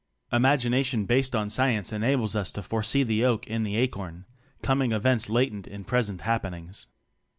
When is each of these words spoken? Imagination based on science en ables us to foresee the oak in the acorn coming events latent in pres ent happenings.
Imagination 0.33 1.05
based 1.05 1.35
on 1.35 1.47
science 1.47 1.93
en 1.93 2.01
ables 2.01 2.35
us 2.35 2.51
to 2.51 2.63
foresee 2.63 3.03
the 3.03 3.23
oak 3.23 3.45
in 3.45 3.61
the 3.61 3.75
acorn 3.77 4.25
coming 4.63 4.93
events 4.93 5.29
latent 5.29 5.67
in 5.67 5.83
pres 5.83 6.09
ent 6.09 6.21
happenings. 6.21 6.87